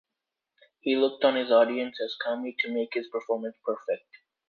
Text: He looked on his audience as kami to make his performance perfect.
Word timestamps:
He 0.79 0.95
looked 0.95 1.23
on 1.23 1.35
his 1.35 1.51
audience 1.51 1.99
as 2.03 2.15
kami 2.19 2.55
to 2.61 2.73
make 2.73 2.95
his 2.95 3.07
performance 3.09 3.57
perfect. 3.63 4.07